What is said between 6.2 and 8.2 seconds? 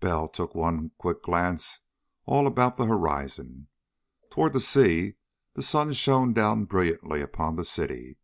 down brilliantly upon the city.